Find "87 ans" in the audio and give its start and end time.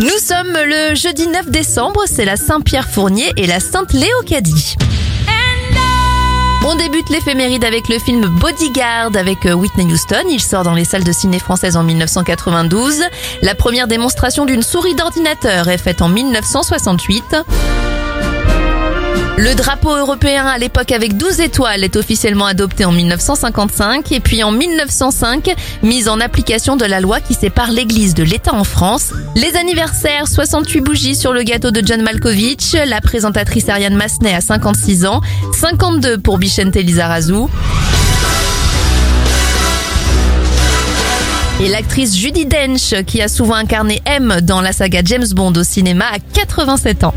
46.18-47.14